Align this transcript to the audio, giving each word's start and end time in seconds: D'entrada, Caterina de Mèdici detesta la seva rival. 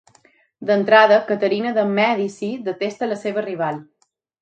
D'entrada, 0.69 1.19
Caterina 1.27 1.75
de 1.77 1.85
Mèdici 2.01 2.53
detesta 2.73 3.15
la 3.15 3.23
seva 3.27 3.49
rival. 3.51 3.83